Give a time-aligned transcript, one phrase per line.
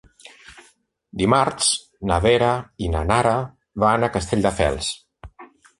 [1.21, 1.69] Dimarts
[2.13, 2.49] na Vera
[2.87, 3.39] i na Nara
[3.87, 4.95] van a Castelldefels.